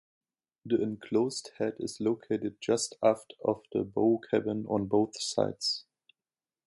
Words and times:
The 0.65 0.81
enclosed 0.81 1.51
head 1.59 1.75
is 1.77 2.01
located 2.01 2.59
just 2.59 2.95
aft 3.03 3.35
of 3.45 3.61
the 3.71 3.83
bow 3.83 4.19
cabin 4.31 4.65
on 4.67 4.87
both 4.87 5.21
sides. 5.21 5.85